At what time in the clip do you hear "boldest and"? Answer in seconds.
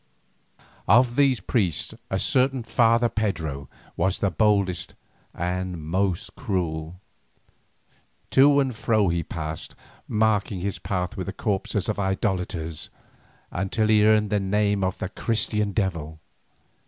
4.31-5.75